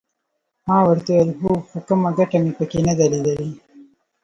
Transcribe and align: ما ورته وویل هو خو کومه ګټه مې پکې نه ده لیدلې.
ما 0.67 0.77
ورته 0.87 1.11
وویل 1.15 1.29
هو 1.41 1.51
خو 1.67 1.77
کومه 1.87 2.09
ګټه 2.17 2.37
مې 2.43 2.51
پکې 2.57 2.79
نه 2.87 2.93
ده 2.99 3.05
لیدلې. 3.11 3.51